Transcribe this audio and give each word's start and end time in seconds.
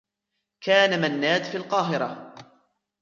كان 0.63 1.01
منّاد 1.01 1.43
في 1.43 1.57
القاهرة. 1.57 2.35